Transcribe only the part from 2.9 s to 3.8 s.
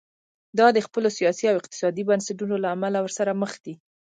ورسره مخ دي.